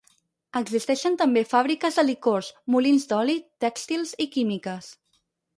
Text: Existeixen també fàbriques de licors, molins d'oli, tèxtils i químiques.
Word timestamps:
Existeixen 0.59 1.17
també 1.19 1.43
fàbriques 1.51 2.01
de 2.01 2.05
licors, 2.07 2.49
molins 2.77 3.05
d'oli, 3.13 3.39
tèxtils 3.67 4.19
i 4.27 4.31
químiques. 4.39 4.91